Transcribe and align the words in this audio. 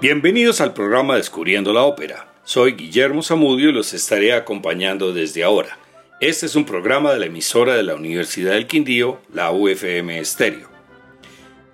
Bienvenidos 0.00 0.62
al 0.62 0.72
programa 0.72 1.16
Descubriendo 1.16 1.74
la 1.74 1.82
Ópera. 1.82 2.32
Soy 2.42 2.72
Guillermo 2.72 3.22
Zamudio 3.22 3.68
y 3.68 3.72
los 3.74 3.92
estaré 3.92 4.32
acompañando 4.32 5.12
desde 5.12 5.44
ahora. 5.44 5.78
Este 6.22 6.46
es 6.46 6.56
un 6.56 6.64
programa 6.64 7.12
de 7.12 7.18
la 7.18 7.26
emisora 7.26 7.74
de 7.74 7.82
la 7.82 7.96
Universidad 7.96 8.52
del 8.52 8.66
Quindío, 8.66 9.20
la 9.30 9.50
UFM 9.50 10.18
Estéreo. 10.18 10.70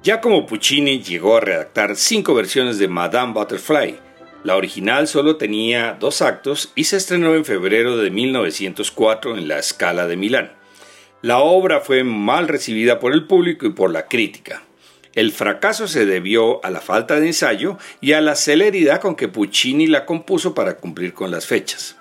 Ya 0.03 0.21
como 0.21 0.45
Puccini 0.45 1.04
llegó 1.04 1.37
a 1.37 1.40
redactar 1.40 1.94
cinco 1.94 2.35
versiones 2.35 2.79
de 2.79 2.89
Madame 2.89 3.33
Butterfly, 3.33 3.94
la 4.43 4.56
original 4.56 5.06
solo 5.06 5.37
tenía 5.37 5.97
dos 6.01 6.21
actos 6.21 6.72
y 6.74 6.83
se 6.83 6.97
estrenó 6.97 7.37
en 7.37 7.45
febrero 7.45 7.97
de 7.97 8.11
1904 8.11 9.38
en 9.38 9.47
la 9.47 9.63
Scala 9.63 10.08
de 10.08 10.17
Milán. 10.17 10.51
La 11.22 11.38
obra 11.38 11.81
fue 11.81 12.03
mal 12.03 12.49
recibida 12.49 12.99
por 12.99 13.13
el 13.13 13.29
público 13.29 13.67
y 13.67 13.71
por 13.71 13.93
la 13.93 14.08
crítica. 14.08 14.65
El 15.17 15.33
fracaso 15.33 15.88
se 15.88 16.05
debió 16.05 16.62
a 16.62 16.70
la 16.70 16.83
falta 16.83 17.19
de 17.19 17.29
ensayo 17.29 17.79
y 18.02 18.12
a 18.12 18.20
la 18.20 18.34
celeridad 18.34 19.01
con 19.01 19.16
que 19.16 19.29
Puccini 19.29 19.87
la 19.87 20.05
compuso 20.05 20.55
para 20.55 20.77
cumplir 20.77 21.15
con 21.15 21.30
las 21.30 21.47
fechas. 21.47 21.97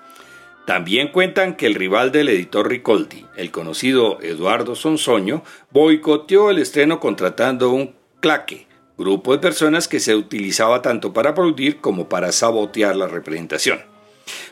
También 0.66 1.08
cuentan 1.08 1.56
que 1.56 1.64
el 1.64 1.76
rival 1.76 2.12
del 2.12 2.28
editor 2.28 2.68
Ricoldi, 2.68 3.24
el 3.38 3.50
conocido 3.50 4.20
Eduardo 4.20 4.74
Sonsoño, 4.74 5.42
boicoteó 5.70 6.50
el 6.50 6.58
estreno 6.58 7.00
contratando 7.00 7.70
un 7.70 7.94
claque, 8.20 8.66
grupo 8.98 9.32
de 9.32 9.38
personas 9.38 9.88
que 9.88 9.98
se 9.98 10.14
utilizaba 10.14 10.82
tanto 10.82 11.14
para 11.14 11.30
aplaudir 11.30 11.78
como 11.78 12.10
para 12.10 12.32
sabotear 12.32 12.96
la 12.96 13.08
representación. 13.08 13.80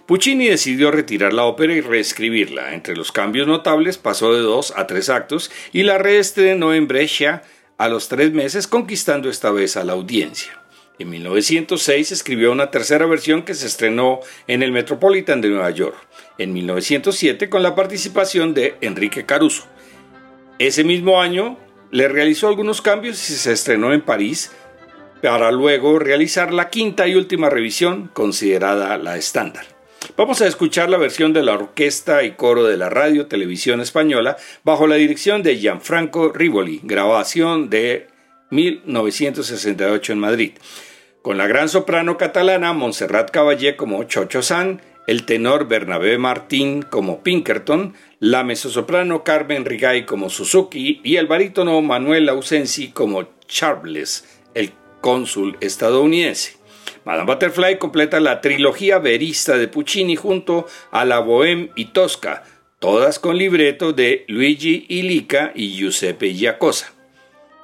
Puccini 0.06 0.48
decidió 0.48 0.91
retirar 0.91 1.34
la 1.34 1.44
ópera 1.44 1.74
y 1.74 1.83
reescribirla. 1.83 2.74
Entre 2.74 2.96
los 2.96 3.12
cambios 3.12 3.46
notables 3.46 3.98
pasó 3.98 4.33
de 4.33 4.41
dos 4.41 4.72
a 4.77 4.86
tres 4.86 5.10
actos 5.10 5.50
y 5.72 5.83
la 5.83 5.98
reestrenó 5.98 6.72
en 6.72 6.88
Brescia 6.88 7.42
a 7.78 7.88
los 7.88 8.09
tres 8.09 8.33
meses 8.33 8.66
conquistando 8.66 9.28
esta 9.28 9.51
vez 9.51 9.77
a 9.77 9.84
la 9.84 9.95
audiencia. 9.95 10.60
En 10.98 11.10
1906 11.10 12.12
escribió 12.12 12.53
una 12.53 12.70
tercera 12.70 13.06
versión 13.06 13.42
que 13.42 13.55
se 13.55 13.67
estrenó 13.67 14.20
en 14.47 14.62
el 14.62 14.70
Metropolitan 14.70 15.41
de 15.41 15.48
Nueva 15.48 15.70
York, 15.70 15.97
en 16.39 16.52
1907 16.52 17.50
con 17.50 17.64
la 17.64 17.75
participación 17.75 18.55
de 18.55 18.77
Enrique 18.80 19.27
Caruso. 19.27 19.64
Ese 20.61 20.84
mismo 20.84 21.20
año 21.20 21.58
le 21.91 22.06
realizó 22.06 22.47
algunos 22.47 22.80
cambios 22.80 23.28
y 23.28 23.34
se 23.34 23.52
estrenó 23.52 23.92
en 23.92 24.02
París 24.02 24.52
para 25.20 25.50
luego 25.50 25.98
realizar 25.98 26.52
la 26.52 26.70
quinta 26.70 27.08
y 27.08 27.17
última 27.17 27.50
revisión 27.50 28.08
considerada 28.12 28.97
la 28.98 29.17
estándar. 29.17 29.73
Vamos 30.16 30.41
a 30.42 30.47
escuchar 30.47 30.91
la 30.91 30.98
versión 30.98 31.33
de 31.33 31.42
la 31.42 31.55
orquesta 31.55 32.22
y 32.22 32.33
coro 32.33 32.64
de 32.64 32.77
la 32.77 32.88
radio 32.88 33.27
televisión 33.27 33.80
española 33.80 34.36
bajo 34.62 34.86
la 34.86 34.94
dirección 34.94 35.42
de 35.42 35.56
Gianfranco 35.56 36.30
Rivoli, 36.30 36.80
grabación 36.84 37.69
de 37.69 38.06
1968 38.50 40.12
en 40.12 40.19
Madrid, 40.19 40.52
con 41.22 41.36
la 41.36 41.48
gran 41.48 41.69
soprano 41.69 42.16
catalana 42.16 42.72
Montserrat 42.72 43.30
Caballé 43.30 43.77
como 43.77 44.05
Chocho 44.05 44.42
San, 44.42 44.83
el 45.08 45.24
tenor 45.24 45.66
Bernabé 45.66 46.16
Martín 46.18 46.83
como 46.83 47.22
Pinkerton, 47.22 47.94
la 48.20 48.44
mezzosoprano 48.44 49.24
Carmen 49.24 49.64
Rigay 49.64 50.06
como 50.06 50.30
Suzuki 50.30 51.00
y 51.02 51.16
el 51.16 51.27
barítono 51.27 51.80
Manuel 51.83 52.28
Ausensi 52.28 52.89
como 52.89 53.27
Charles, 53.48 54.41
el 54.55 54.72
cónsul 55.00 55.56
estadounidense. 55.61 56.64
Madame 57.05 57.27
Butterfly 57.27 57.78
completa 57.78 58.19
la 58.19 58.41
trilogía 58.41 58.98
verista 58.98 59.58
de 59.58 59.69
Puccini 59.69 60.16
junto 60.16 60.66
a 60.91 61.05
la 61.05 61.20
Bohème 61.20 61.70
y 61.77 61.86
Tosca, 61.86 62.44
todas 62.78 63.19
con 63.19 63.36
libreto 63.36 63.92
de 63.92 64.24
Luigi 64.27 64.86
Illica 64.88 65.52
y 65.55 65.77
Giuseppe 65.77 66.33
Giacosa. 66.33 66.92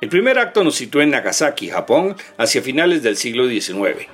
El 0.03 0.11
primer 0.11 0.39
acto 0.39 0.63
nos 0.63 0.77
sitúa 0.77 1.05
en 1.05 1.11
Nagasaki, 1.11 1.71
Japón, 1.71 2.17
hacia 2.37 2.63
finales 2.63 3.03
del 3.03 3.17
siglo 3.17 3.49
XIX. 3.49 4.09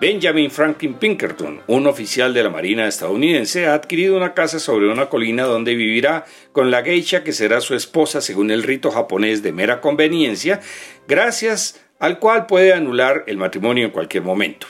Benjamin 0.00 0.50
Franklin 0.50 0.94
Pinkerton, 0.94 1.60
un 1.68 1.86
oficial 1.86 2.34
de 2.34 2.42
la 2.42 2.50
Marina 2.50 2.88
estadounidense, 2.88 3.66
ha 3.66 3.74
adquirido 3.74 4.16
una 4.16 4.34
casa 4.34 4.58
sobre 4.58 4.88
una 4.88 5.08
colina 5.08 5.44
donde 5.44 5.76
vivirá 5.76 6.24
con 6.50 6.72
la 6.72 6.82
geisha 6.82 7.22
que 7.22 7.32
será 7.32 7.60
su 7.60 7.76
esposa 7.76 8.20
según 8.20 8.50
el 8.50 8.64
rito 8.64 8.90
japonés 8.90 9.44
de 9.44 9.52
mera 9.52 9.80
conveniencia, 9.80 10.60
gracias 11.06 11.80
al 12.02 12.18
cual 12.18 12.46
puede 12.46 12.72
anular 12.72 13.22
el 13.28 13.36
matrimonio 13.36 13.84
en 13.84 13.92
cualquier 13.92 14.24
momento. 14.24 14.66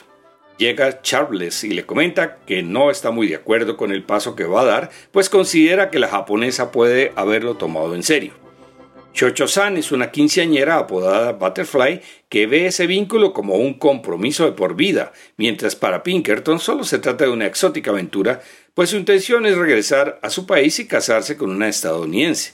Llega 0.59 1.01
Charles 1.01 1.63
y 1.63 1.71
le 1.71 1.83
comenta 1.83 2.37
que 2.45 2.61
no 2.61 2.91
está 2.91 3.09
muy 3.09 3.27
de 3.27 3.37
acuerdo 3.37 3.75
con 3.75 3.91
el 3.91 4.03
paso 4.03 4.35
que 4.35 4.43
va 4.43 4.61
a 4.61 4.65
dar, 4.65 4.91
pues 5.11 5.31
considera 5.31 5.89
que 5.89 5.97
la 5.97 6.09
japonesa 6.09 6.71
puede 6.71 7.11
haberlo 7.15 7.55
tomado 7.55 7.95
en 7.95 8.03
serio. 8.03 8.33
Chocho-san 9.13 9.77
es 9.77 9.91
una 9.91 10.11
quinceañera 10.11 10.77
apodada 10.77 11.31
Butterfly 11.31 12.01
que 12.29 12.45
ve 12.45 12.67
ese 12.67 12.85
vínculo 12.85 13.33
como 13.33 13.55
un 13.55 13.79
compromiso 13.79 14.45
de 14.45 14.51
por 14.51 14.75
vida, 14.75 15.11
mientras 15.35 15.75
para 15.75 16.03
Pinkerton 16.03 16.59
solo 16.59 16.83
se 16.83 16.99
trata 16.99 17.25
de 17.25 17.31
una 17.31 17.47
exótica 17.47 17.89
aventura, 17.89 18.43
pues 18.75 18.91
su 18.91 18.95
intención 18.97 19.47
es 19.47 19.57
regresar 19.57 20.19
a 20.21 20.29
su 20.29 20.45
país 20.45 20.77
y 20.77 20.85
casarse 20.85 21.35
con 21.35 21.49
una 21.49 21.67
estadounidense. 21.67 22.53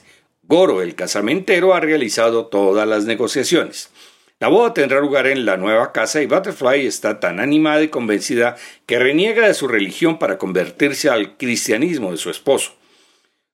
Goro, 0.50 0.80
el 0.80 0.94
casamentero, 0.94 1.74
ha 1.74 1.80
realizado 1.80 2.46
todas 2.46 2.88
las 2.88 3.04
negociaciones. 3.04 3.90
La 4.40 4.48
boda 4.48 4.72
tendrá 4.72 5.00
lugar 5.00 5.26
en 5.26 5.44
la 5.44 5.58
nueva 5.58 5.92
casa 5.92 6.22
y 6.22 6.26
Butterfly 6.26 6.86
está 6.86 7.20
tan 7.20 7.40
animada 7.40 7.82
y 7.82 7.88
convencida 7.88 8.56
que 8.86 8.98
reniega 8.98 9.46
de 9.46 9.52
su 9.52 9.68
religión 9.68 10.18
para 10.18 10.38
convertirse 10.38 11.10
al 11.10 11.36
cristianismo 11.36 12.10
de 12.10 12.16
su 12.16 12.30
esposo. 12.30 12.72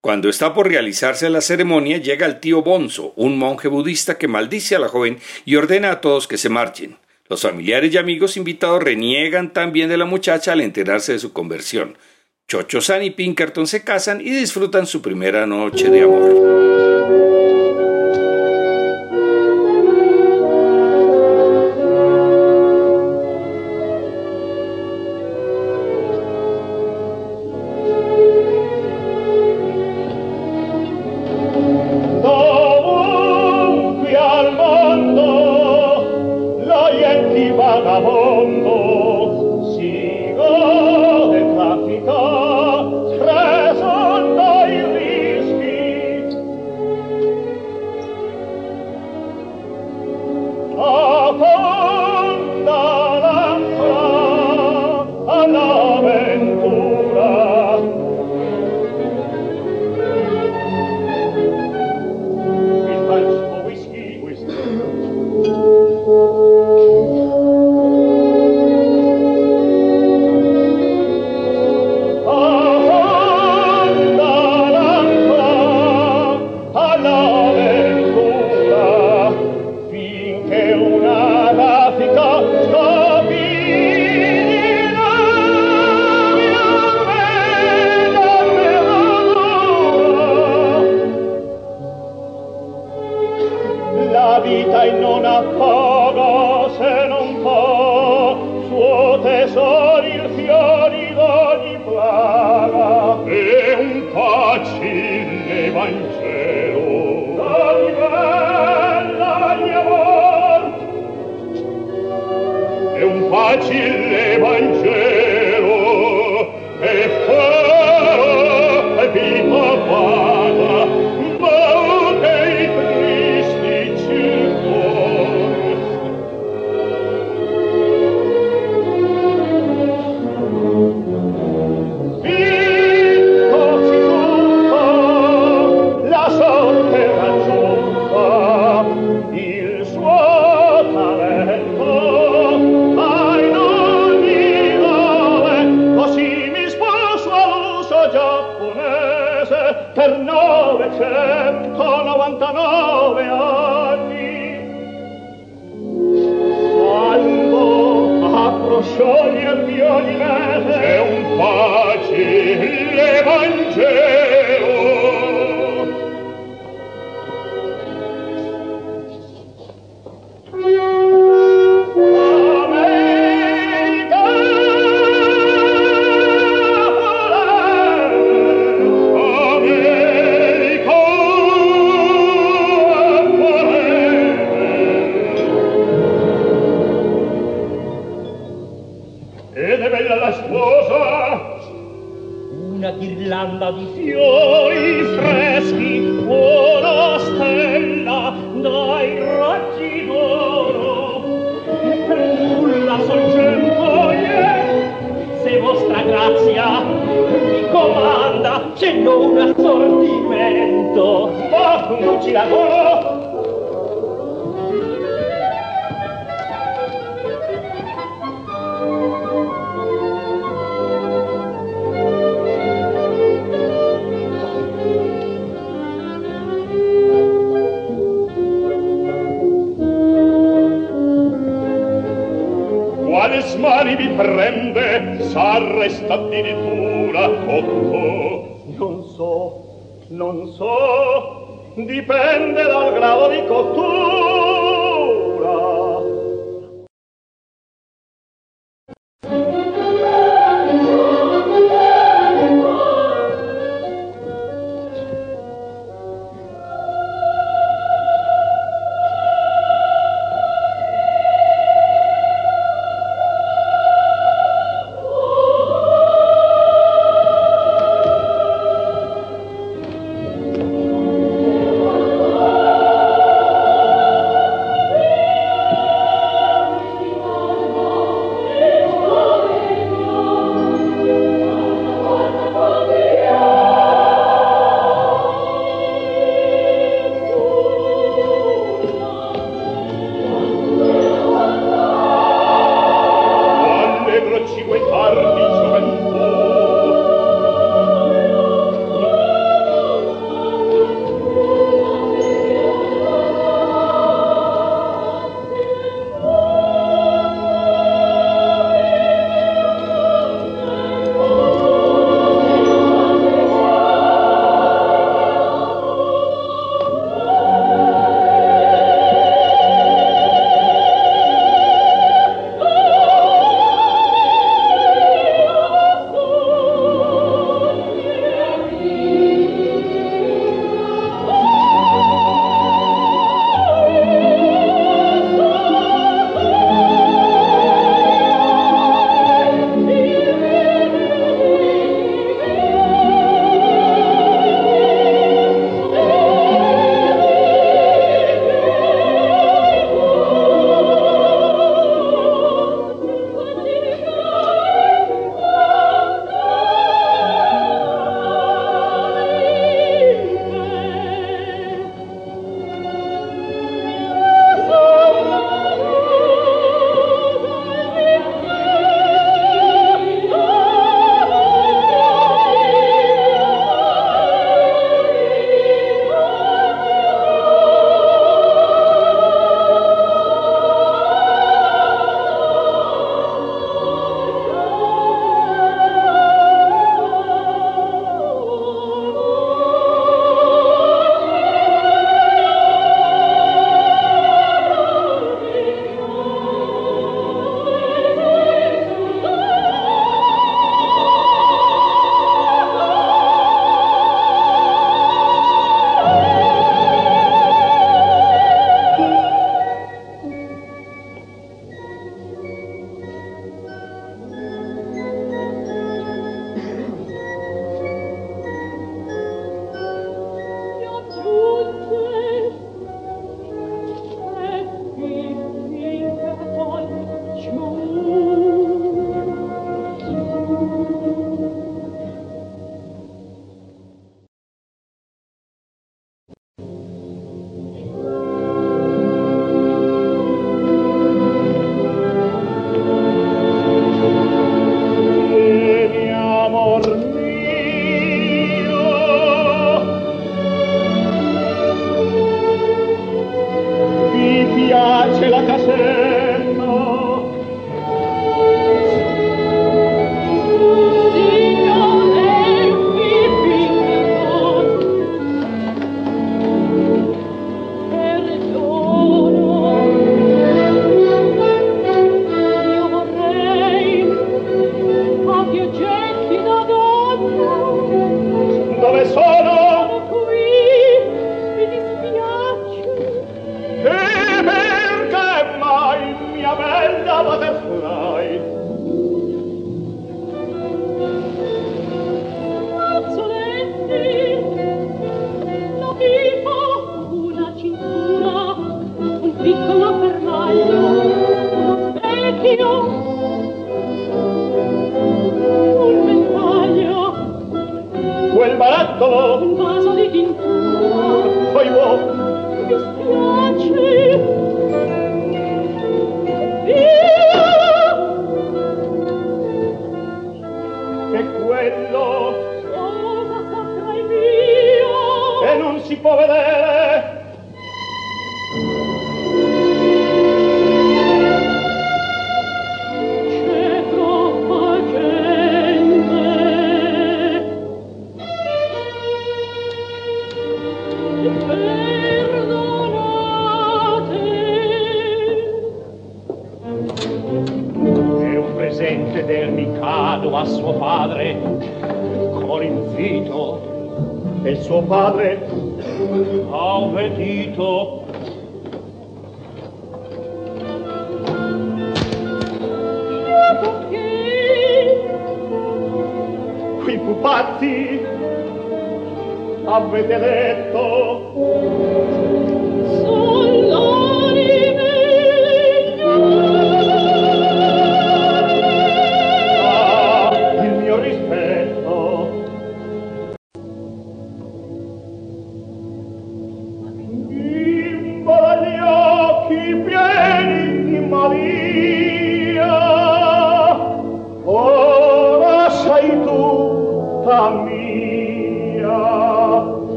Cuando 0.00 0.30
está 0.30 0.54
por 0.54 0.66
realizarse 0.66 1.28
la 1.28 1.42
ceremonia, 1.42 1.98
llega 1.98 2.24
el 2.24 2.40
tío 2.40 2.62
Bonzo, 2.62 3.12
un 3.16 3.36
monje 3.36 3.68
budista 3.68 4.16
que 4.16 4.26
maldice 4.26 4.74
a 4.74 4.78
la 4.78 4.88
joven 4.88 5.18
y 5.44 5.56
ordena 5.56 5.90
a 5.90 6.00
todos 6.00 6.26
que 6.26 6.38
se 6.38 6.48
marchen. 6.48 6.96
Los 7.28 7.42
familiares 7.42 7.92
y 7.92 7.98
amigos 7.98 8.38
invitados 8.38 8.82
reniegan 8.82 9.52
también 9.52 9.90
de 9.90 9.98
la 9.98 10.06
muchacha 10.06 10.52
al 10.52 10.62
enterarse 10.62 11.12
de 11.12 11.18
su 11.18 11.34
conversión. 11.34 11.98
Chocho-san 12.48 13.02
y 13.02 13.10
Pinkerton 13.10 13.66
se 13.66 13.84
casan 13.84 14.22
y 14.22 14.30
disfrutan 14.30 14.86
su 14.86 15.02
primera 15.02 15.46
noche 15.46 15.90
de 15.90 16.02
amor. 16.02 16.89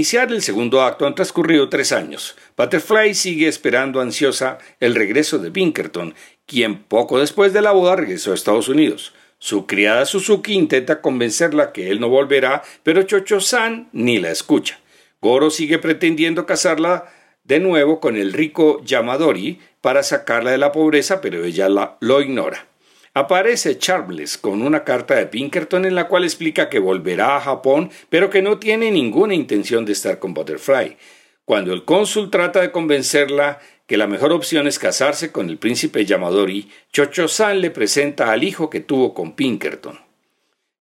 Iniciar 0.00 0.32
el 0.32 0.40
segundo 0.40 0.80
acto 0.80 1.06
han 1.06 1.14
transcurrido 1.14 1.68
tres 1.68 1.92
años. 1.92 2.34
Butterfly 2.56 3.12
sigue 3.12 3.48
esperando 3.48 4.00
ansiosa 4.00 4.56
el 4.80 4.94
regreso 4.94 5.38
de 5.38 5.50
Pinkerton, 5.50 6.14
quien 6.46 6.84
poco 6.84 7.18
después 7.18 7.52
de 7.52 7.60
la 7.60 7.72
boda 7.72 7.96
regresó 7.96 8.30
a 8.30 8.34
Estados 8.34 8.70
Unidos. 8.70 9.12
Su 9.38 9.66
criada 9.66 10.06
Suzuki 10.06 10.54
intenta 10.54 11.02
convencerla 11.02 11.72
que 11.72 11.90
él 11.90 12.00
no 12.00 12.08
volverá, 12.08 12.62
pero 12.82 13.02
Chocho-san 13.02 13.90
ni 13.92 14.18
la 14.18 14.30
escucha. 14.30 14.80
Goro 15.20 15.50
sigue 15.50 15.78
pretendiendo 15.78 16.46
casarla 16.46 17.12
de 17.44 17.60
nuevo 17.60 18.00
con 18.00 18.16
el 18.16 18.32
rico 18.32 18.82
Yamadori 18.82 19.60
para 19.82 20.02
sacarla 20.02 20.50
de 20.50 20.56
la 20.56 20.72
pobreza, 20.72 21.20
pero 21.20 21.44
ella 21.44 21.68
lo 21.68 22.22
ignora. 22.22 22.69
Aparece 23.20 23.76
Charles 23.76 24.38
con 24.38 24.62
una 24.62 24.82
carta 24.82 25.14
de 25.14 25.26
Pinkerton 25.26 25.84
en 25.84 25.94
la 25.94 26.08
cual 26.08 26.24
explica 26.24 26.70
que 26.70 26.78
volverá 26.78 27.36
a 27.36 27.40
Japón, 27.42 27.90
pero 28.08 28.30
que 28.30 28.40
no 28.40 28.58
tiene 28.58 28.90
ninguna 28.90 29.34
intención 29.34 29.84
de 29.84 29.92
estar 29.92 30.18
con 30.18 30.32
Butterfly. 30.32 30.96
Cuando 31.44 31.74
el 31.74 31.84
cónsul 31.84 32.30
trata 32.30 32.62
de 32.62 32.70
convencerla 32.72 33.58
que 33.86 33.98
la 33.98 34.06
mejor 34.06 34.32
opción 34.32 34.66
es 34.66 34.78
casarse 34.78 35.32
con 35.32 35.50
el 35.50 35.58
príncipe 35.58 36.06
Yamadori, 36.06 36.70
Chocho-san 36.94 37.60
le 37.60 37.70
presenta 37.70 38.32
al 38.32 38.42
hijo 38.42 38.70
que 38.70 38.80
tuvo 38.80 39.12
con 39.12 39.36
Pinkerton. 39.36 40.00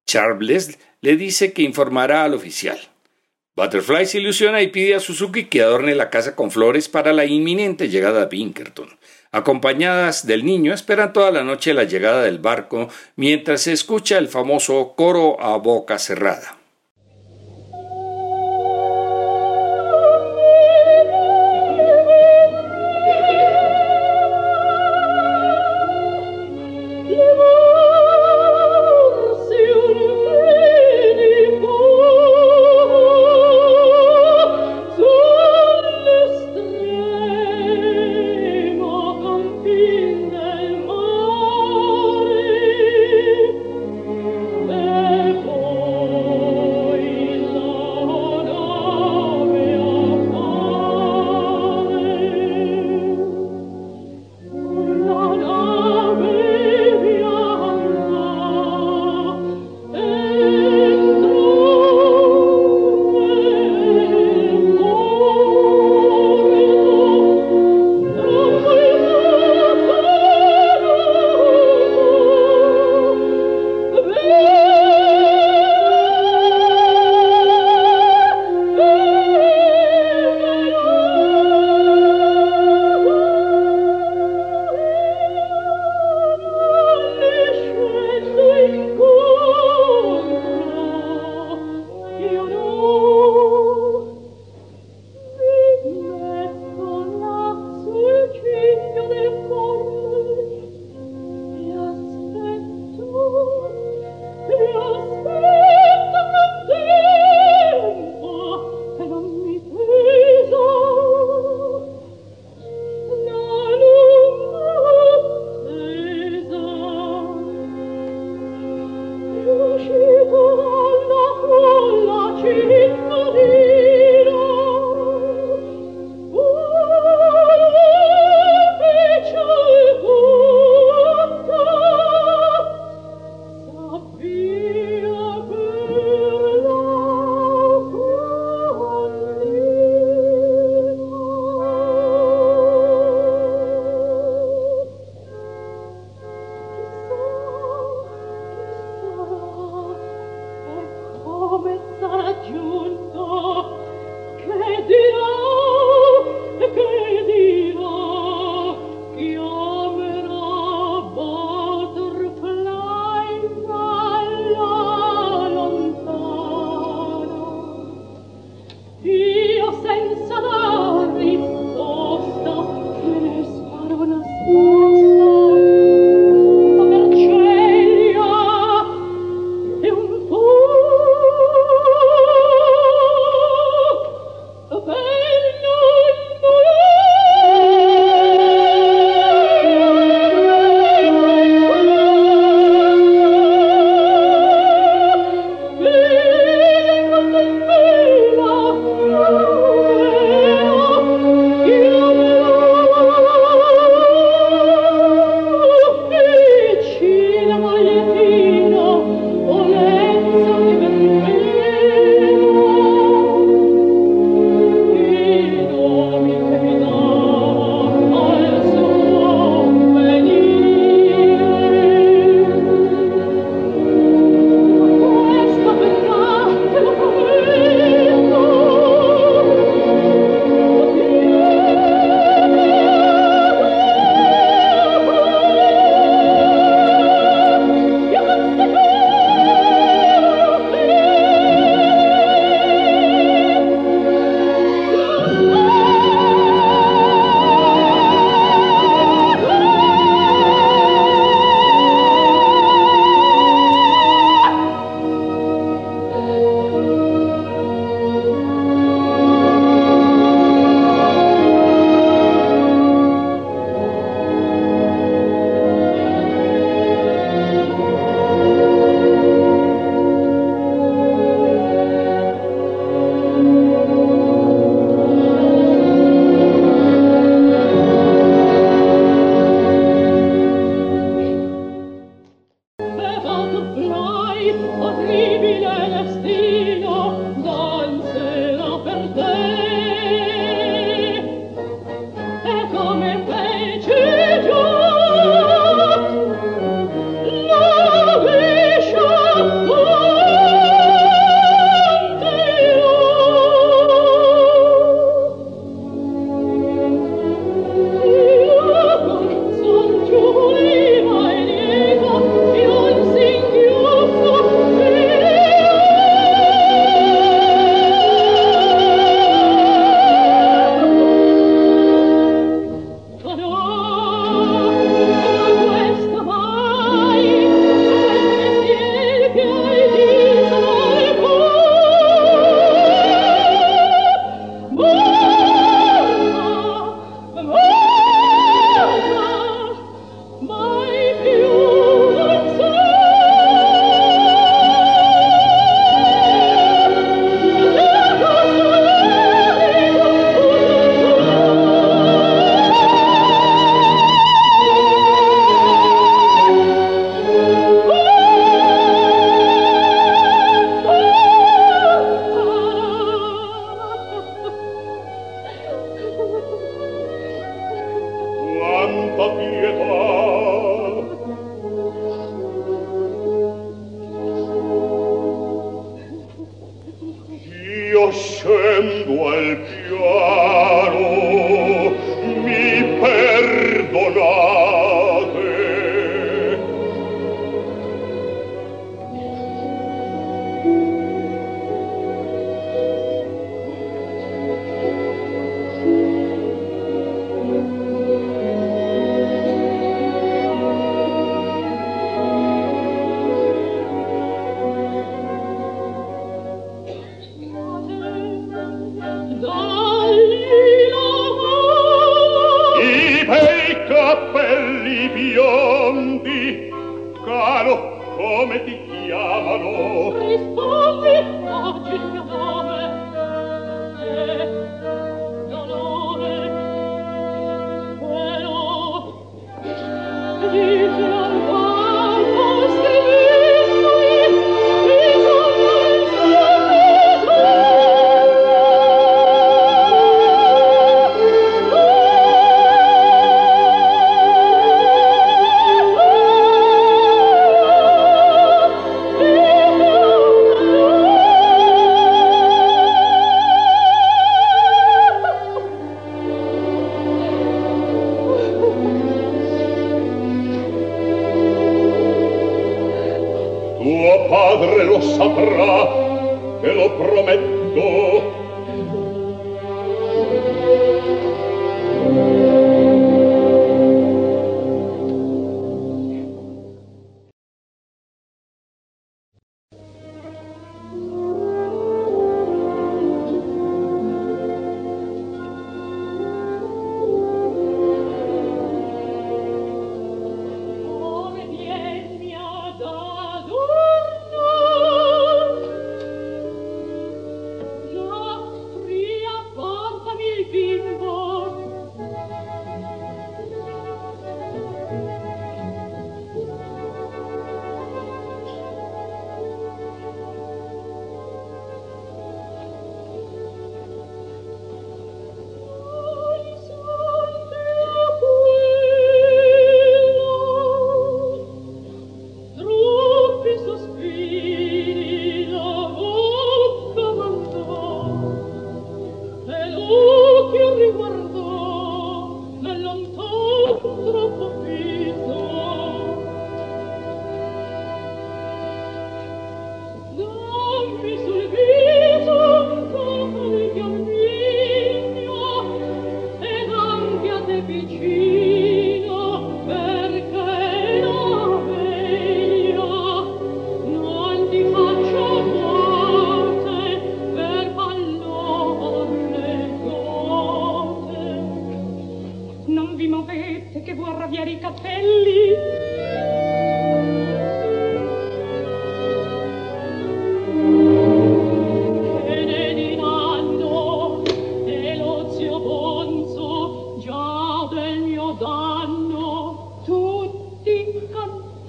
Charles 0.05 0.79
le 1.01 1.17
dice 1.17 1.51
que 1.51 1.63
informará 1.63 2.23
al 2.23 2.35
oficial. 2.35 2.79
Butterfly 3.57 4.05
se 4.05 4.19
ilusiona 4.19 4.61
y 4.61 4.67
pide 4.67 4.95
a 4.95 5.01
Suzuki 5.01 5.47
que 5.47 5.61
adorne 5.61 5.93
la 5.93 6.09
casa 6.09 6.37
con 6.37 6.51
flores 6.51 6.87
para 6.87 7.11
la 7.11 7.25
inminente 7.25 7.89
llegada 7.89 8.21
de 8.21 8.27
Pinkerton. 8.27 8.97
Acompañadas 9.31 10.25
del 10.25 10.43
niño, 10.43 10.73
esperan 10.73 11.13
toda 11.13 11.29
la 11.31 11.43
noche 11.43 11.73
la 11.73 11.83
llegada 11.83 12.23
del 12.23 12.39
barco 12.39 12.89
mientras 13.15 13.61
se 13.61 13.73
escucha 13.73 14.17
el 14.17 14.27
famoso 14.27 14.93
coro 14.95 15.39
a 15.41 15.57
boca 15.57 15.99
cerrada. 15.99 16.58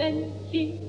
And 0.00 0.32
you. 0.50 0.80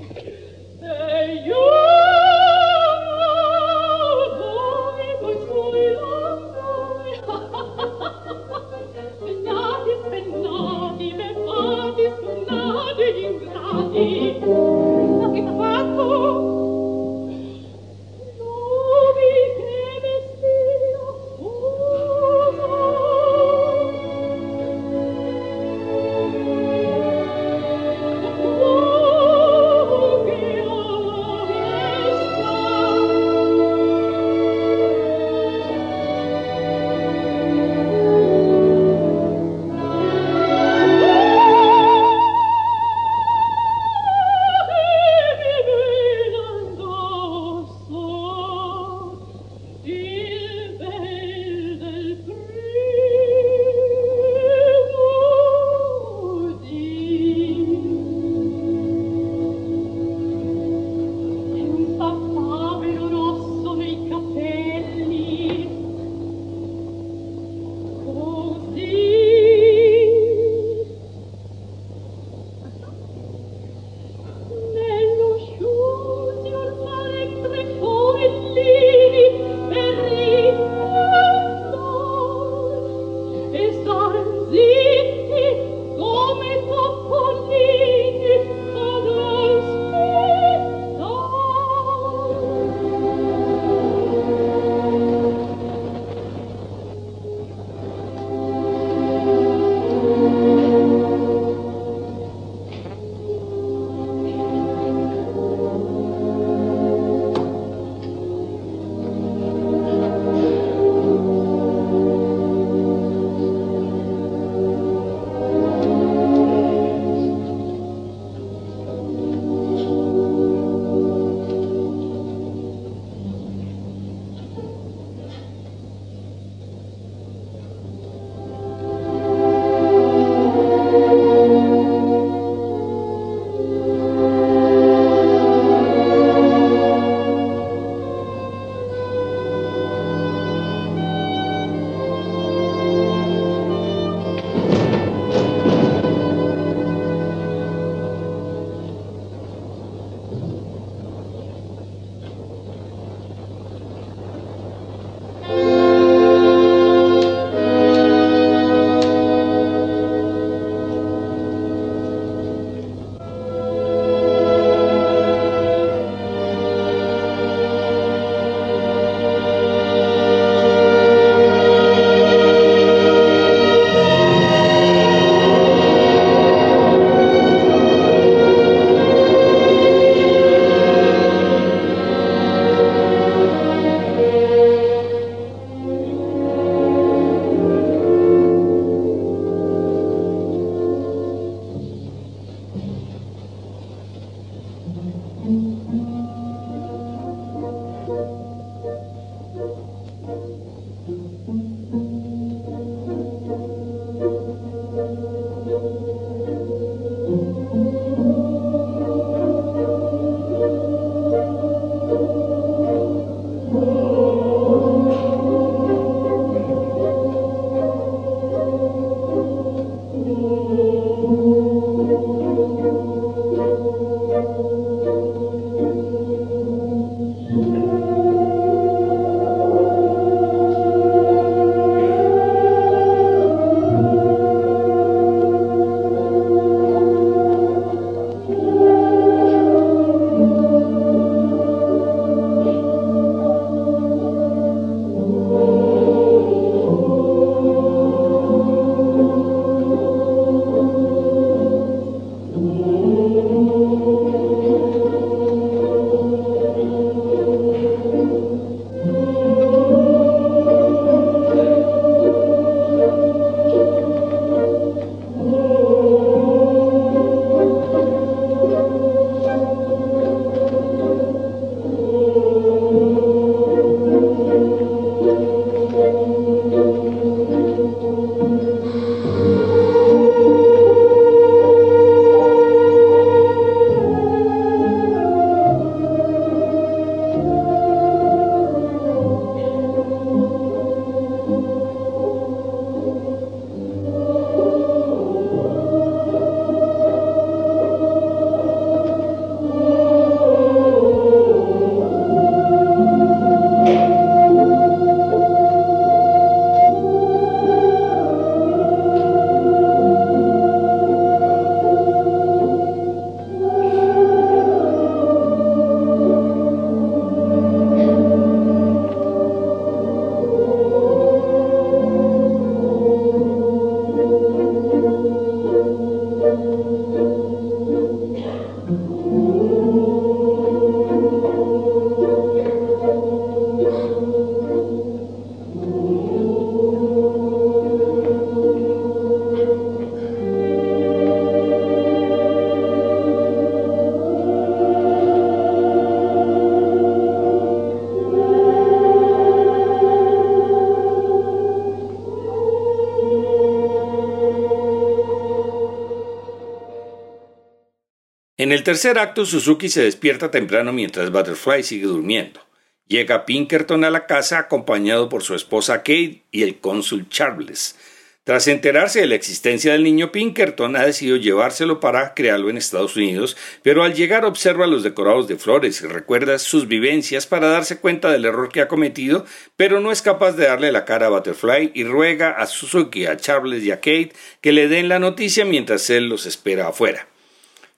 En 358.72 358.78
el 358.78 358.84
tercer 358.84 359.19
acto, 359.19 359.46
Suzuki 359.46 359.90
se 359.90 360.02
despierta 360.02 360.50
temprano 360.50 360.94
mientras 360.94 361.30
Butterfly 361.30 361.84
sigue 361.84 362.06
durmiendo. 362.06 362.62
Llega 363.06 363.46
Pinkerton 363.46 364.06
a 364.06 364.10
la 364.10 364.26
casa 364.28 364.60
acompañado 364.60 365.28
por 365.28 365.44
su 365.44 365.56
esposa 365.56 365.98
Kate 365.98 366.44
y 366.52 366.63
el 366.63 366.80
cónsul 366.80 367.28
Charles. 367.28 367.98
Tras 368.46 368.69
enterarse 368.69 369.19
de 369.19 369.28
la 369.28 369.36
existencia 369.36 369.92
del 369.92 370.06
niño, 370.06 370.32
Pinkerton 370.32 370.96
ha 370.96 371.06
decidido 371.06 371.36
llevárselo 371.36 372.00
para 372.00 372.34
crearlo 372.34 372.69
en 372.69 372.78
Estados 372.78 373.17
Unidos, 373.17 373.58
pero 373.84 374.06
al 374.06 374.13
llegar 374.13 374.46
observa 374.46 374.88
los 374.88 375.04
decorados 375.04 375.50
de 375.50 375.58
flores 375.58 376.00
y 376.02 376.08
recuerda 376.08 376.58
sus 376.58 376.88
vivencias 376.88 377.48
para 377.48 377.67
darse 377.67 378.00
cuenta 378.00 378.32
del 378.32 378.46
error 378.46 378.69
que 378.69 378.80
ha 378.80 378.88
cometido, 378.88 379.46
pero 379.76 380.00
no 380.00 380.13
es 380.13 380.22
capaz 380.22 380.54
de 380.54 380.67
darle 380.67 380.94
la 380.94 381.04
cara 381.04 381.26
a 381.26 381.32
Butterfly 381.32 381.92
y 381.94 382.06
ruega 382.06 382.52
a 382.52 382.65
Suzuki, 382.67 383.26
a 383.26 383.36
Charles 383.36 383.84
y 383.84 383.92
a 383.92 383.98
Kate 383.98 384.32
que 384.62 384.72
le 384.72 384.88
den 384.88 385.10
la 385.10 385.19
noticia 385.19 385.65
mientras 385.65 386.10
él 386.10 386.30
los 386.30 386.46
espera 386.46 386.88
afuera. 386.88 387.28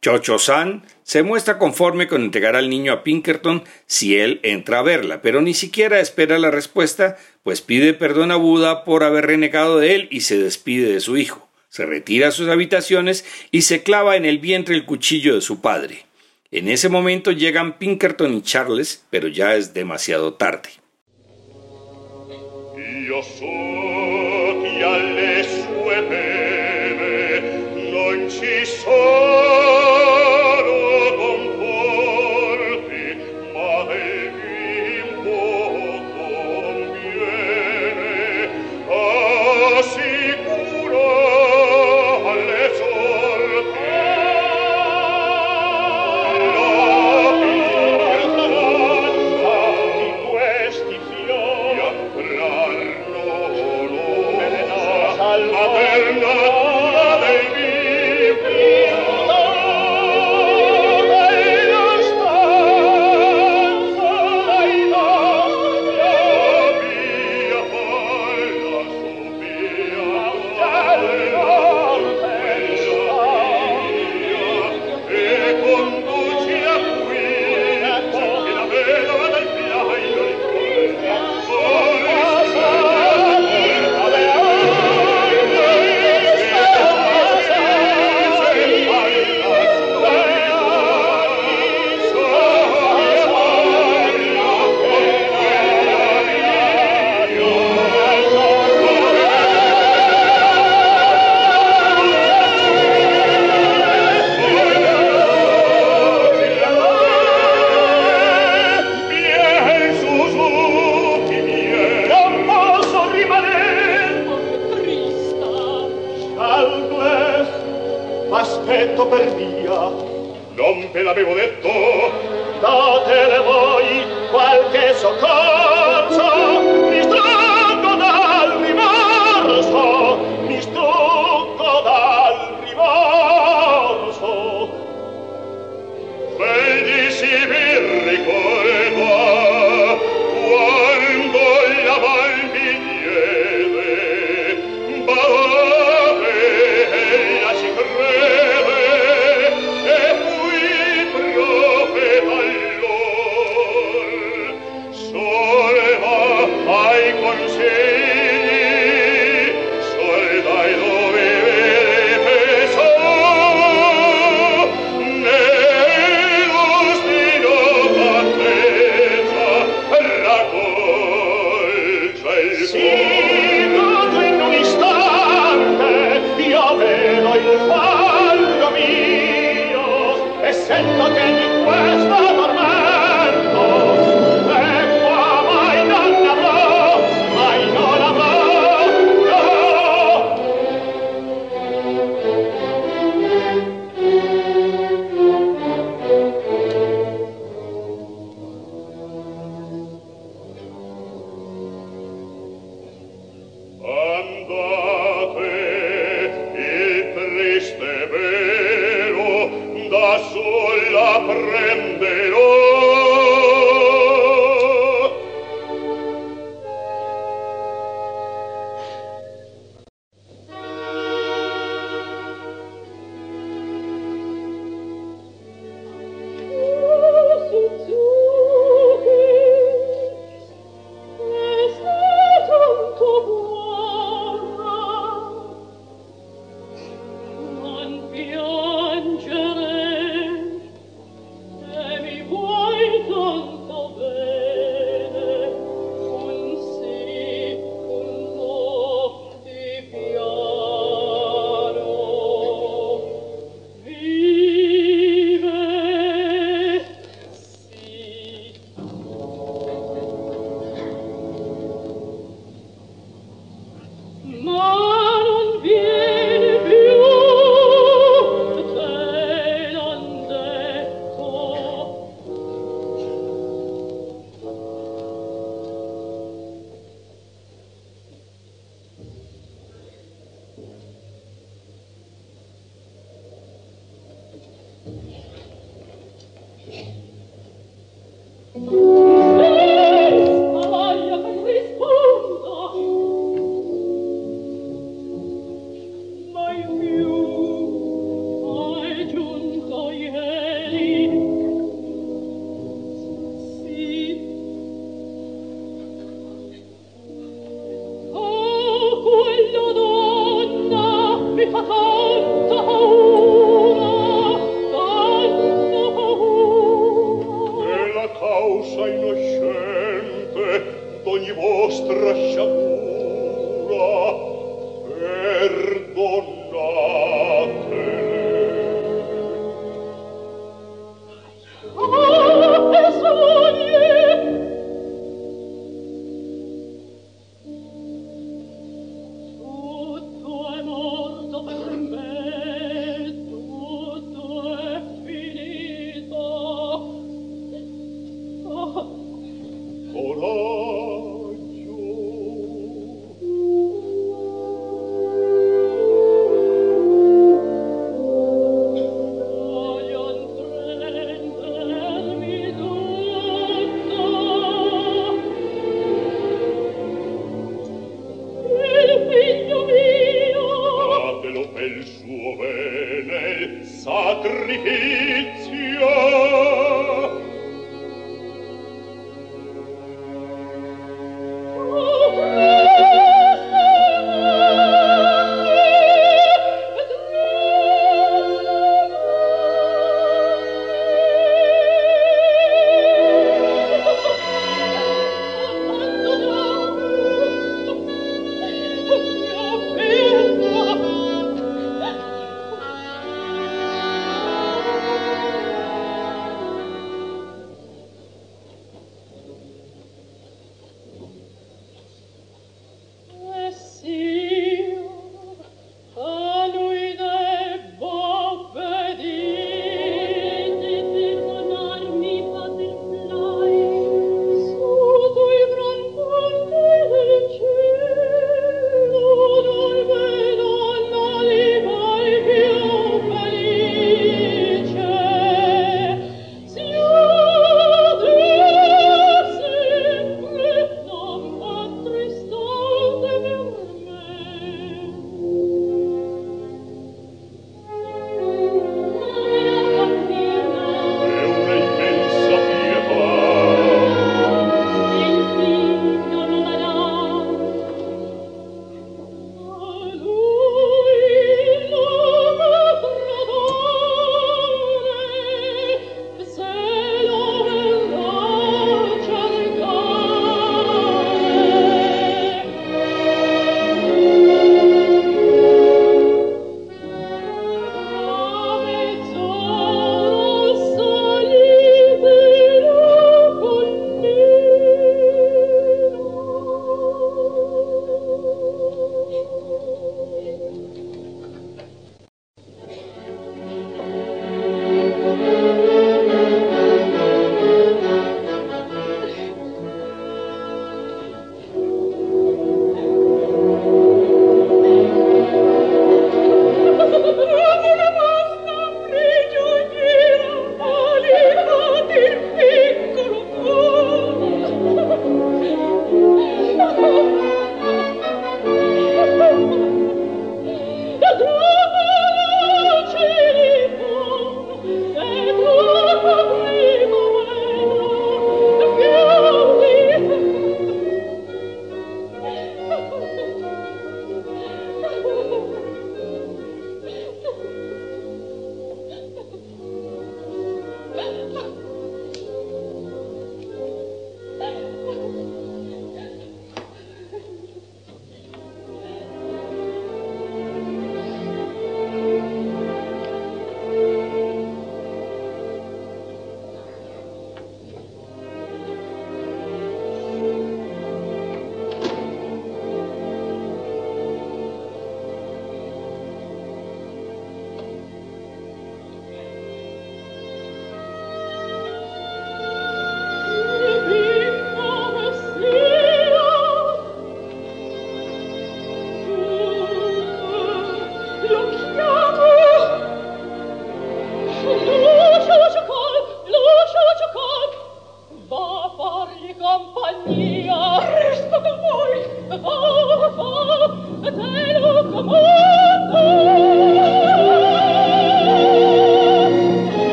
Chocho-san 0.00 0.84
se 1.02 1.24
muestra 1.24 1.58
conforme 1.58 2.06
con 2.06 2.22
entregar 2.22 2.54
al 2.54 2.70
niño 2.70 2.92
a 2.92 3.02
Pinkerton 3.02 3.64
si 3.86 4.16
él 4.16 4.38
entra 4.44 4.78
a 4.78 4.82
verla, 4.82 5.22
pero 5.22 5.40
ni 5.40 5.54
siquiera 5.54 5.98
espera 5.98 6.38
la 6.38 6.52
respuesta, 6.52 7.16
pues 7.42 7.62
pide 7.62 7.94
perdón 7.94 8.30
a 8.30 8.36
Buda 8.36 8.84
por 8.84 9.02
haber 9.02 9.26
renegado 9.26 9.78
de 9.78 9.96
él 9.96 10.08
y 10.10 10.20
se 10.20 10.38
despide 10.38 10.92
de 10.92 11.00
su 11.00 11.16
hijo. 11.16 11.48
Se 11.68 11.84
retira 11.84 12.28
a 12.28 12.32
sus 12.32 12.48
habitaciones 12.48 13.24
y 13.50 13.62
se 13.62 13.82
clava 13.82 14.16
en 14.16 14.24
el 14.24 14.38
vientre 14.38 14.74
el 14.74 14.86
cuchillo 14.86 15.34
de 15.34 15.40
su 15.40 15.60
padre. 15.60 16.06
En 16.50 16.68
ese 16.68 16.88
momento 16.88 17.32
llegan 17.32 17.78
Pinkerton 17.78 18.34
y 18.34 18.42
Charles, 18.42 19.04
pero 19.10 19.28
ya 19.28 19.54
es 19.56 19.74
demasiado 19.74 20.34
tarde. 20.34 20.70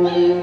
Oh, 0.00 0.38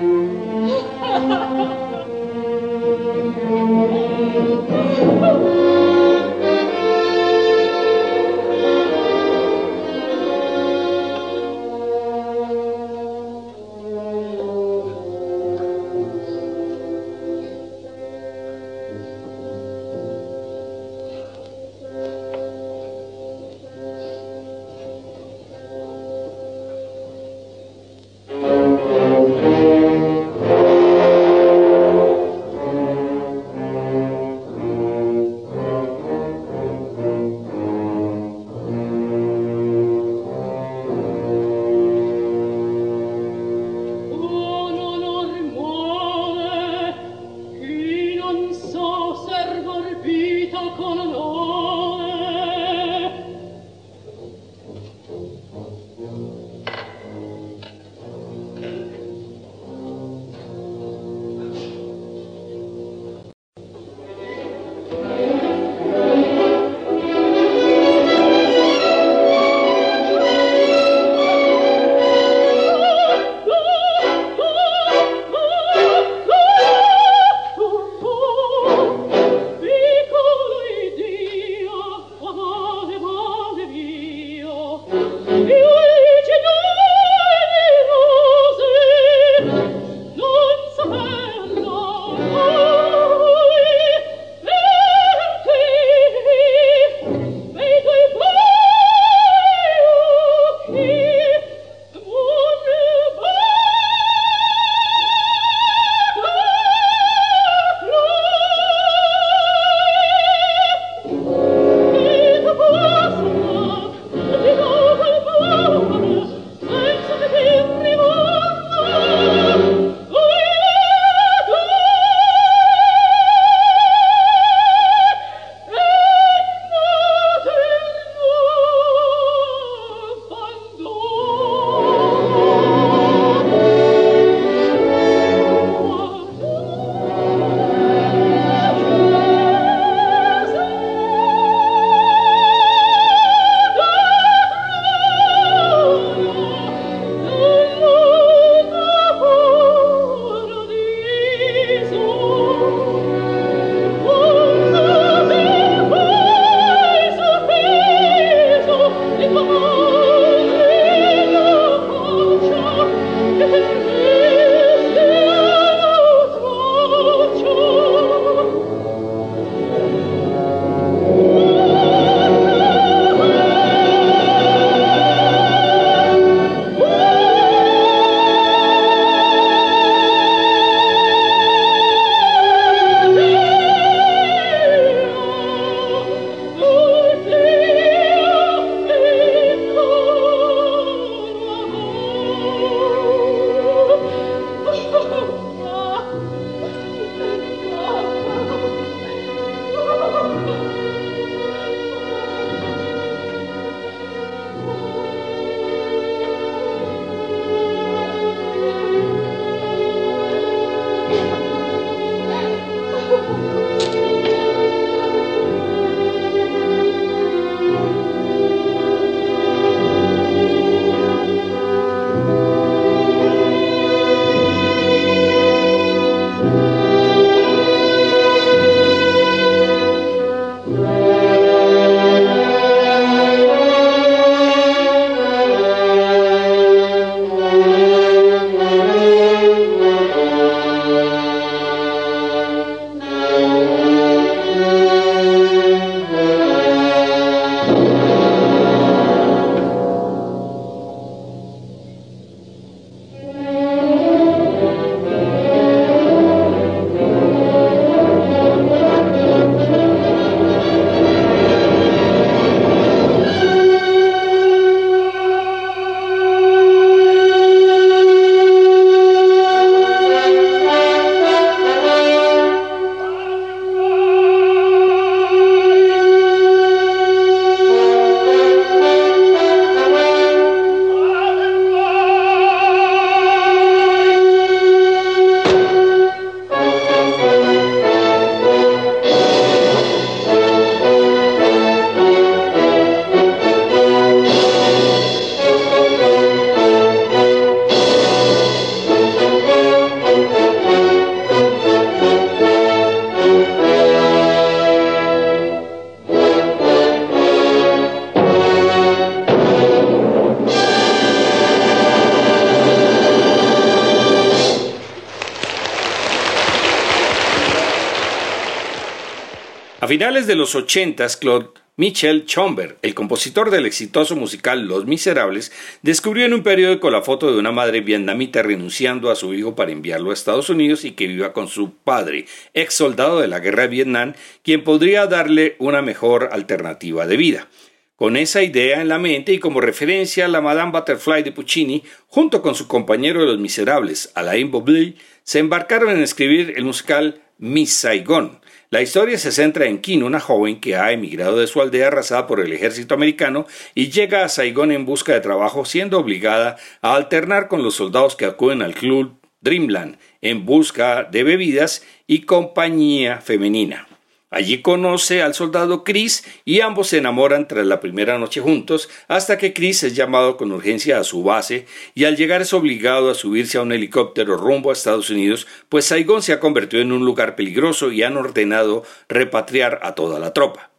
de 320.28 320.36
los 320.36 320.56
80, 320.56 321.08
Claude 321.20 321.50
Michel 321.78 322.26
Chomber, 322.26 322.78
el 322.82 322.96
compositor 322.96 323.52
del 323.52 323.66
exitoso 323.66 324.16
musical 324.16 324.66
Los 324.66 324.86
Miserables, 324.86 325.52
descubrió 325.82 326.26
en 326.26 326.34
un 326.34 326.42
periódico 326.42 326.90
la 326.90 327.02
foto 327.02 327.32
de 327.32 327.38
una 327.38 327.52
madre 327.52 327.82
vietnamita 327.82 328.42
renunciando 328.42 329.12
a 329.12 329.16
su 329.16 329.34
hijo 329.34 329.56
para 329.56 329.72
enviarlo 329.72 330.12
a 330.12 330.14
Estados 330.14 330.50
Unidos 330.50 330.86
y 330.86 330.92
que 330.92 331.08
viva 331.08 331.34
con 331.34 331.50
su 331.50 331.74
padre, 331.74 332.28
ex 332.54 332.76
soldado 332.76 333.20
de 333.20 333.28
la 333.28 333.40
guerra 333.40 333.64
de 333.64 333.70
Vietnam, 333.70 334.14
quien 334.42 334.64
podría 334.64 335.06
darle 335.08 335.58
una 335.60 335.82
mejor 335.82 336.30
alternativa 336.32 337.06
de 337.06 337.18
vida. 337.18 337.50
Con 337.98 338.16
esa 338.16 338.42
idea 338.42 338.82
en 338.82 338.88
la 338.88 339.00
mente 339.00 339.34
y 339.34 339.40
como 339.40 339.60
referencia, 339.60 340.28
la 340.28 340.42
Madame 340.42 340.72
Butterfly 340.72 341.24
de 341.24 341.32
Puccini, 341.34 341.84
junto 342.08 342.42
con 342.42 342.56
su 342.56 342.68
compañero 342.68 343.20
de 343.20 343.28
Los 343.28 343.40
Miserables, 343.40 344.12
Alain 344.16 344.50
Boublil, 344.50 344.98
se 345.24 345.40
embarcaron 345.40 345.90
en 345.90 346.02
escribir 346.02 346.54
el 346.56 346.64
musical 346.64 347.22
Miss 347.38 347.74
Saigon, 347.74 348.40
la 348.76 348.82
historia 348.82 349.18
se 349.18 349.32
centra 349.32 349.68
en 349.68 349.78
Kim, 349.78 350.04
una 350.04 350.20
joven 350.20 350.60
que 350.60 350.76
ha 350.76 350.92
emigrado 350.92 351.38
de 351.38 351.48
su 351.48 351.62
aldea 351.62 351.88
arrasada 351.88 352.28
por 352.28 352.42
el 352.42 352.52
ejército 352.52 352.94
americano 352.94 353.48
y 353.74 353.90
llega 353.90 354.26
a 354.26 354.28
Saigón 354.28 354.74
en 354.74 354.86
busca 354.86 355.14
de 355.14 355.22
trabajo, 355.22 355.64
siendo 355.64 355.98
obligada 355.98 356.58
a 356.82 356.94
alternar 356.96 357.48
con 357.48 357.64
los 357.64 357.76
soldados 357.76 358.18
que 358.18 358.26
acuden 358.26 358.62
al 358.62 358.74
club 358.74 359.18
Dreamland 359.40 359.98
en 360.20 360.46
busca 360.46 361.06
de 361.06 361.24
bebidas 361.24 361.86
y 362.06 362.24
compañía 362.24 363.22
femenina. 363.22 363.88
Allí 364.32 364.62
conoce 364.62 365.22
al 365.22 365.34
soldado 365.34 365.84
Chris 365.84 366.26
y 366.46 366.62
ambos 366.62 366.88
se 366.88 366.98
enamoran 366.98 367.48
tras 367.48 367.66
la 367.66 367.80
primera 367.80 368.18
noche 368.18 368.42
juntos 368.42 368.90
hasta 369.08 369.38
que 369.38 369.54
Chris 369.54 369.84
es 369.84 369.96
llamado 369.96 370.36
con 370.36 370.52
urgencia 370.52 371.00
a 371.00 371.04
su 371.04 371.24
base 371.24 371.68
y 371.94 372.06
al 372.06 372.18
llegar 372.18 372.42
es 372.42 372.52
obligado 372.52 373.10
a 373.10 373.16
subirse 373.16 373.58
a 373.58 373.62
un 373.62 373.72
helicóptero 373.72 374.36
rumbo 374.36 374.72
a 374.72 374.74
Estados 374.74 375.10
Unidos, 375.10 375.48
pues 375.70 375.86
Saigón 375.86 376.24
se 376.24 376.34
ha 376.34 376.40
convertido 376.40 376.82
en 376.82 376.92
un 376.92 377.06
lugar 377.06 377.36
peligroso 377.36 377.92
y 377.92 378.02
han 378.04 378.18
ordenado 378.18 378.84
repatriar 379.08 379.80
a 379.84 379.94
toda 379.94 380.20
la 380.20 380.34
tropa. 380.34 380.72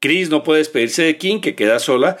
Chris 0.00 0.30
no 0.30 0.42
puede 0.42 0.60
despedirse 0.60 1.02
de 1.02 1.18
Kim 1.18 1.40
que 1.40 1.54
queda 1.54 1.78
sola, 1.78 2.16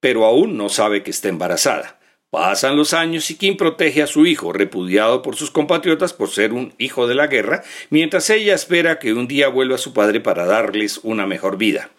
pero 0.00 0.24
aún 0.26 0.56
no 0.56 0.68
sabe 0.68 1.02
que 1.02 1.10
está 1.10 1.28
embarazada. 1.28 2.01
Pasan 2.32 2.78
los 2.78 2.94
años 2.94 3.30
y 3.30 3.34
Kim 3.34 3.58
protege 3.58 4.00
a 4.00 4.06
su 4.06 4.24
hijo, 4.24 4.54
repudiado 4.54 5.20
por 5.20 5.36
sus 5.36 5.50
compatriotas 5.50 6.14
por 6.14 6.30
ser 6.30 6.54
un 6.54 6.72
hijo 6.78 7.06
de 7.06 7.14
la 7.14 7.26
guerra, 7.26 7.62
mientras 7.90 8.30
ella 8.30 8.54
espera 8.54 8.98
que 8.98 9.12
un 9.12 9.28
día 9.28 9.48
vuelva 9.48 9.76
su 9.76 9.92
padre 9.92 10.18
para 10.18 10.46
darles 10.46 11.00
una 11.02 11.26
mejor 11.26 11.58
vida. 11.58 11.90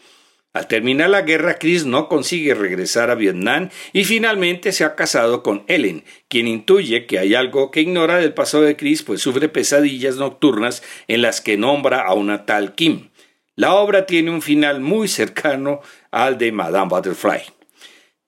Al 0.51 0.67
terminar 0.67 1.11
la 1.11 1.21
guerra, 1.21 1.59
Chris 1.59 1.85
no 1.85 2.09
consigue 2.09 2.55
regresar 2.55 3.11
a 3.11 3.15
Vietnam 3.15 3.69
y 3.91 4.05
finalmente 4.05 4.71
se 4.71 4.83
ha 4.83 4.95
casado 4.95 5.43
con 5.43 5.65
Ellen, 5.67 6.03
quien 6.29 6.47
intuye 6.47 7.05
que 7.05 7.19
hay 7.19 7.35
algo 7.35 7.69
que 7.69 7.81
ignora 7.81 8.17
del 8.17 8.33
pasado 8.33 8.63
de 8.63 8.75
Chris, 8.75 9.03
pues 9.03 9.21
sufre 9.21 9.49
pesadillas 9.49 10.15
nocturnas 10.15 10.81
en 11.07 11.21
las 11.21 11.41
que 11.41 11.57
nombra 11.57 12.01
a 12.01 12.15
una 12.15 12.47
tal 12.47 12.73
Kim. 12.73 13.11
La 13.55 13.75
obra 13.75 14.07
tiene 14.07 14.31
un 14.31 14.41
final 14.41 14.79
muy 14.79 15.07
cercano 15.07 15.81
al 16.09 16.39
de 16.39 16.51
Madame 16.51 16.89
Butterfly. 16.89 17.52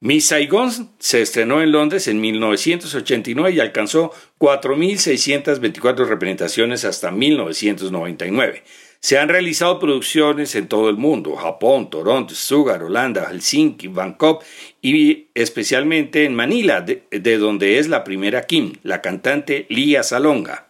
Miss 0.05 0.27
Saigon 0.27 0.69
se 0.99 1.23
estrenó 1.23 1.63
en 1.63 1.71
Londres 1.71 2.07
en 2.07 2.21
1989 2.21 3.55
y 3.55 3.59
alcanzó 3.59 4.11
4.624 4.37 6.05
representaciones 6.05 6.85
hasta 6.85 7.09
1999. 7.09 8.63
Se 8.99 9.17
han 9.17 9.29
realizado 9.29 9.79
producciones 9.79 10.53
en 10.53 10.67
todo 10.67 10.91
el 10.91 10.97
mundo, 10.97 11.35
Japón, 11.35 11.89
Toronto, 11.89 12.35
Stuttgart, 12.35 12.83
Holanda, 12.83 13.25
Helsinki, 13.31 13.87
Bangkok 13.87 14.43
y 14.79 15.29
especialmente 15.33 16.25
en 16.25 16.35
Manila, 16.35 16.81
de, 16.81 17.07
de 17.09 17.37
donde 17.39 17.79
es 17.79 17.87
la 17.87 18.03
primera 18.03 18.43
Kim, 18.43 18.73
la 18.83 19.01
cantante 19.01 19.65
Lia 19.69 20.03
Salonga. 20.03 20.69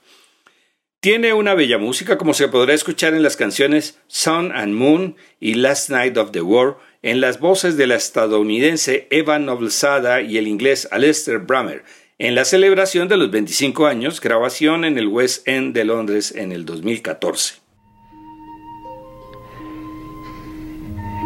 Tiene 1.01 1.33
una 1.33 1.53
bella 1.53 1.77
música 1.77 2.17
como 2.17 2.33
se 2.33 2.47
podrá 2.47 2.73
escuchar 2.73 3.13
en 3.13 3.21
las 3.21 3.35
canciones 3.35 3.99
Sun 4.07 4.51
and 4.53 4.73
Moon 4.73 5.17
y 5.39 5.55
Last 5.55 5.89
Night 5.89 6.17
of 6.17 6.31
the 6.31 6.41
War, 6.41 6.77
en 7.05 7.21
las 7.21 7.39
voces 7.39 7.77
de 7.77 7.85
la 7.85 7.95
estadounidense 7.95 9.07
Eva 9.11 9.37
Noblesada 9.37 10.23
y 10.23 10.39
el 10.39 10.47
inglés 10.47 10.87
Alistair 10.89 11.37
Brammer, 11.37 11.83
en 12.17 12.33
la 12.33 12.45
celebración 12.45 13.07
de 13.07 13.15
los 13.15 13.29
25 13.29 13.85
años, 13.85 14.19
grabación 14.19 14.85
en 14.85 14.97
el 14.97 15.07
West 15.07 15.47
End 15.47 15.75
de 15.75 15.85
Londres 15.85 16.33
en 16.35 16.51
el 16.51 16.65
2014. 16.65 17.57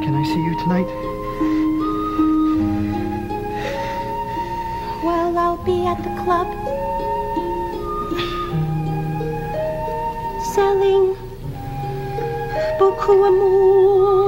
Can 0.03 0.15
I 0.15 0.23
see 0.25 0.43
you 0.43 0.57
tonight? 0.65 0.87
Well, 5.01 5.37
I'll 5.37 5.63
be 5.63 5.87
at 5.87 6.03
the 6.03 6.09
club 6.25 6.47
selling 10.53 11.15
beaucoup 12.77 13.23
amour. 13.23 14.18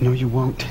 No, 0.00 0.12
you 0.12 0.28
won't. 0.28 0.62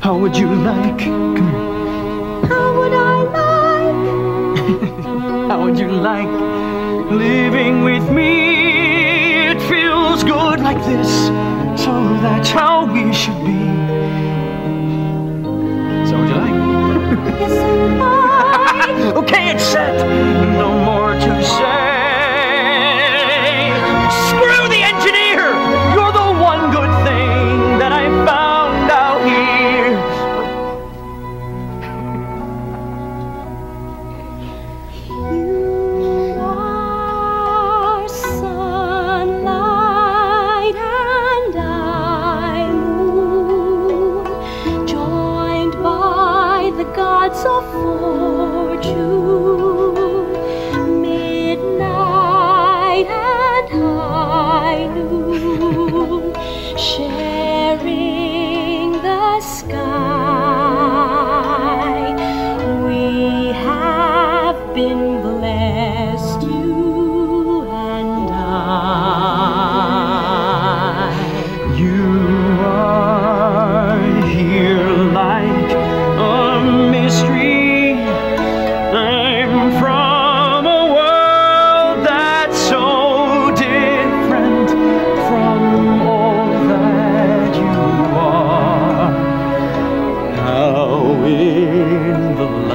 How 0.00 0.18
would 0.18 0.36
you 0.36 0.52
like? 0.52 0.98
Come 0.98 1.36
here. 1.36 2.48
How 2.48 2.76
would 2.76 2.92
I 2.92 3.22
like? 3.22 4.58
How 5.48 5.64
would 5.64 5.78
you 5.78 5.88
like 5.88 6.28
living 7.12 7.84
with 7.84 8.10
me? 8.10 9.50
It 9.50 9.60
feels 9.68 10.24
good 10.24 10.58
like 10.58 10.84
this, 10.84 11.08
so 11.80 11.92
that's 12.20 12.50
how 12.50 12.92
we 12.92 13.12
should 13.12 13.38
be. 13.44 13.62
So 16.08 16.18
would 16.18 16.28
you 16.28 16.38
like? 16.42 16.58
Yes, 17.38 17.52
I 18.00 19.12
Okay, 19.22 19.50
it's 19.52 19.62
set. 19.62 19.96
No 20.58 20.70
more 20.84 21.12
to 21.12 21.44
say. 21.44 21.87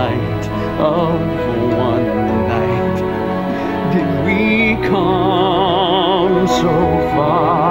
light 0.04 0.45
of 0.80 1.20
one 1.89 2.08
night 2.54 2.97
did 3.93 4.10
we 4.26 4.41
come 4.89 6.47
so 6.47 6.74
far. 7.14 7.62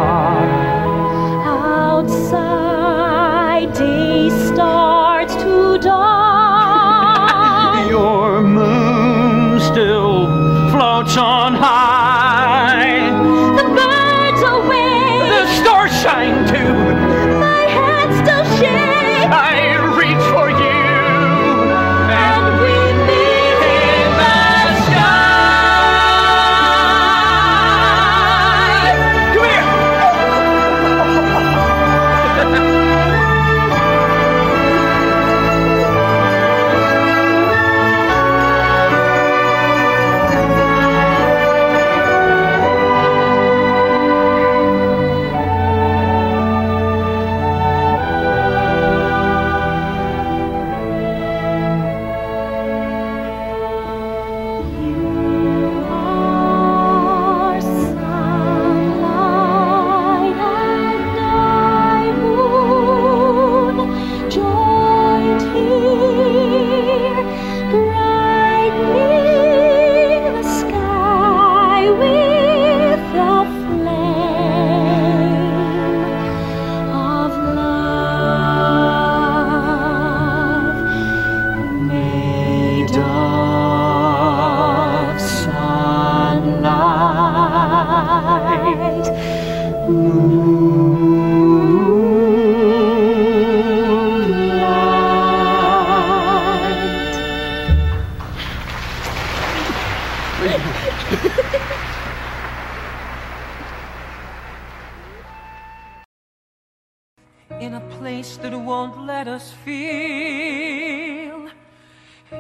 That 108.39 108.53
won't 108.59 109.07
let 109.07 109.29
us 109.29 109.53
feel 109.65 111.49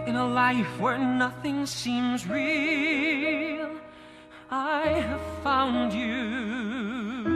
in 0.06 0.16
a 0.16 0.26
life 0.26 0.80
where 0.80 0.98
nothing 0.98 1.64
seems 1.66 2.26
real. 2.26 3.70
I 4.50 4.88
have 4.88 5.20
found 5.44 5.92
you. 5.92 7.28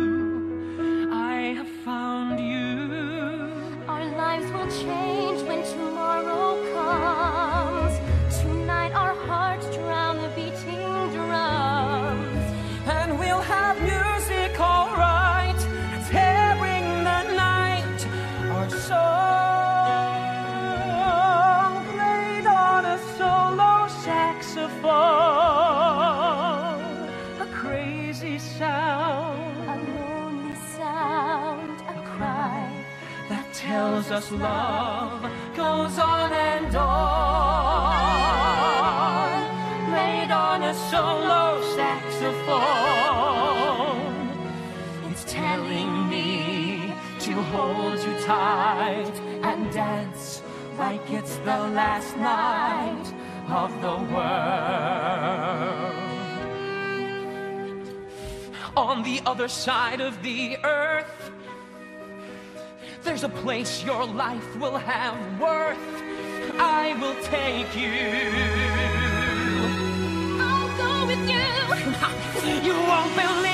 I 1.13 1.55
have 1.59 1.69
found 1.85 2.41
you. 2.41 3.53
Our 3.87 4.05
lives 4.17 4.51
will 4.53 4.71
change 4.85 5.46
us 34.17 34.33
love 34.33 35.21
goes 35.55 35.99
on 35.99 36.33
and 36.33 36.75
on. 36.75 36.87
Played 39.91 40.31
on 40.31 40.63
a 40.63 40.75
solo 40.91 41.61
saxophone. 41.77 42.57
It's 45.11 45.25
telling 45.25 46.09
me 46.09 46.95
to 47.21 47.33
hold 47.53 47.99
you 47.99 48.19
tight 48.25 49.21
and 49.43 49.71
dance 49.71 50.43
like 50.79 51.11
it's 51.11 51.37
the 51.51 51.59
last 51.81 52.17
night 52.17 53.13
of 53.51 53.71
the 53.83 53.97
world. 54.15 54.47
On 58.79 59.03
the 59.03 59.21
other 59.27 59.49
side 59.49 60.01
of 60.01 60.23
the 60.23 60.57
earth, 60.65 61.26
there's 63.07 63.23
a 63.23 63.29
place 63.29 63.85
your 63.85 64.05
life 64.05 64.57
will 64.57 64.77
have 64.77 65.17
worth. 65.41 65.79
I 66.59 66.95
will 67.01 67.15
take 67.23 67.71
you. 67.77 67.93
I'll 70.43 70.71
go 70.77 71.07
with 71.07 71.25
you. 71.31 71.47
You 72.67 72.75
won't 72.75 73.15
believe 73.15 73.46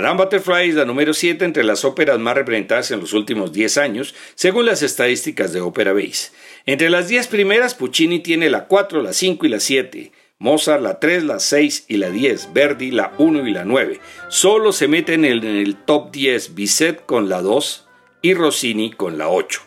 Madame 0.00 0.24
Butterfly 0.24 0.70
es 0.70 0.76
la 0.76 0.86
número 0.86 1.12
7 1.12 1.44
entre 1.44 1.62
las 1.62 1.84
óperas 1.84 2.18
más 2.18 2.34
representadas 2.34 2.90
en 2.90 3.00
los 3.00 3.12
últimos 3.12 3.52
10 3.52 3.76
años, 3.76 4.14
según 4.34 4.64
las 4.64 4.80
estadísticas 4.80 5.52
de 5.52 5.60
Opera 5.60 5.92
Base. 5.92 6.30
Entre 6.64 6.88
las 6.88 7.08
10 7.08 7.26
primeras, 7.26 7.74
Puccini 7.74 8.20
tiene 8.20 8.48
la 8.48 8.64
4, 8.64 9.02
la 9.02 9.12
5 9.12 9.44
y 9.44 9.48
la 9.50 9.60
7. 9.60 10.12
Mozart 10.38 10.80
la 10.80 11.00
3, 11.00 11.24
la 11.24 11.38
6 11.38 11.84
y 11.88 11.98
la 11.98 12.08
10, 12.08 12.54
Verdi 12.54 12.92
la 12.92 13.12
1 13.18 13.46
y 13.46 13.52
la 13.52 13.66
9. 13.66 14.00
Solo 14.28 14.72
se 14.72 14.88
meten 14.88 15.26
en 15.26 15.44
el 15.44 15.76
top 15.76 16.10
10 16.12 16.54
Bizet 16.54 17.04
con 17.04 17.28
la 17.28 17.42
2 17.42 17.86
y 18.22 18.32
Rossini 18.32 18.92
con 18.92 19.18
la 19.18 19.28
8. 19.28 19.60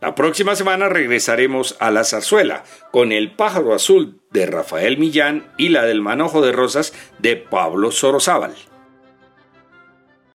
La 0.00 0.14
próxima 0.14 0.56
semana 0.56 0.88
regresaremos 0.88 1.76
a 1.80 1.90
la 1.90 2.04
zarzuela 2.04 2.64
con 2.92 3.12
El 3.12 3.32
pájaro 3.32 3.74
azul 3.74 4.22
de 4.30 4.46
Rafael 4.46 4.96
Millán 4.96 5.52
y 5.58 5.68
la 5.68 5.84
del 5.84 6.00
manojo 6.00 6.40
de 6.40 6.52
rosas 6.52 6.94
de 7.18 7.36
Pablo 7.36 7.90
Sorozábal. 7.90 8.54